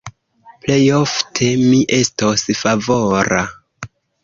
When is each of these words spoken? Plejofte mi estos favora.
Plejofte 0.63 1.51
mi 1.67 1.83
estos 1.99 2.47
favora. 2.63 3.45